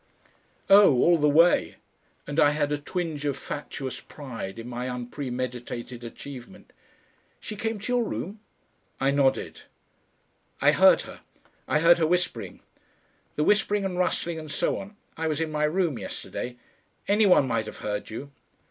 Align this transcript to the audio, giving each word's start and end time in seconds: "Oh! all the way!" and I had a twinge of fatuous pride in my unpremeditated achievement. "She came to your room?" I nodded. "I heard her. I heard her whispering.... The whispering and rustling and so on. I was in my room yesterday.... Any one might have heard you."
"Oh! 0.67 0.95
all 0.95 1.19
the 1.19 1.29
way!" 1.29 1.75
and 2.25 2.39
I 2.39 2.49
had 2.49 2.71
a 2.71 2.77
twinge 2.79 3.23
of 3.23 3.37
fatuous 3.37 3.99
pride 3.99 4.57
in 4.57 4.67
my 4.67 4.89
unpremeditated 4.89 6.03
achievement. 6.03 6.73
"She 7.39 7.55
came 7.55 7.77
to 7.81 7.93
your 7.93 8.03
room?" 8.03 8.39
I 8.99 9.11
nodded. 9.11 9.61
"I 10.59 10.71
heard 10.71 11.01
her. 11.01 11.21
I 11.67 11.81
heard 11.81 11.99
her 11.99 12.07
whispering.... 12.07 12.61
The 13.35 13.43
whispering 13.43 13.85
and 13.85 13.95
rustling 13.95 14.39
and 14.39 14.49
so 14.49 14.79
on. 14.79 14.97
I 15.17 15.27
was 15.27 15.39
in 15.39 15.51
my 15.51 15.65
room 15.65 15.99
yesterday.... 15.99 16.57
Any 17.07 17.27
one 17.27 17.47
might 17.47 17.67
have 17.67 17.77
heard 17.85 18.09
you." 18.09 18.31